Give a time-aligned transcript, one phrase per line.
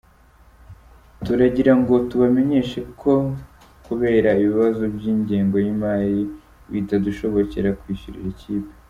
[1.23, 3.13] Turagira ngo tubamenyeshe ko
[3.85, 6.21] kubera ibibazo by’ingengo y’imali,
[6.71, 8.71] bitadushobokera kwishyurira ikipe.